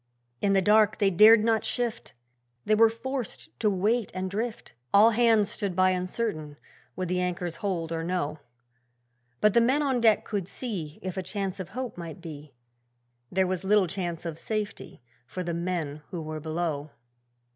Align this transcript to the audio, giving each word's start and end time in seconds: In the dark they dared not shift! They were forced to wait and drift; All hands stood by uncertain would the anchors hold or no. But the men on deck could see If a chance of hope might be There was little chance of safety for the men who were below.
In 0.41 0.53
the 0.53 0.63
dark 0.63 0.97
they 0.97 1.11
dared 1.11 1.43
not 1.43 1.63
shift! 1.63 2.13
They 2.65 2.73
were 2.73 2.89
forced 2.89 3.49
to 3.59 3.69
wait 3.69 4.11
and 4.15 4.31
drift; 4.31 4.73
All 4.91 5.11
hands 5.11 5.51
stood 5.51 5.75
by 5.75 5.91
uncertain 5.91 6.57
would 6.95 7.07
the 7.07 7.21
anchors 7.21 7.57
hold 7.57 7.91
or 7.91 8.03
no. 8.03 8.39
But 9.41 9.53
the 9.53 9.61
men 9.61 9.83
on 9.83 10.01
deck 10.01 10.25
could 10.25 10.47
see 10.47 10.97
If 11.03 11.17
a 11.17 11.21
chance 11.21 11.59
of 11.59 11.69
hope 11.77 11.99
might 11.99 12.19
be 12.19 12.55
There 13.31 13.45
was 13.45 13.63
little 13.63 13.85
chance 13.85 14.25
of 14.25 14.39
safety 14.39 15.03
for 15.27 15.43
the 15.43 15.53
men 15.53 16.01
who 16.09 16.23
were 16.23 16.39
below. 16.39 16.89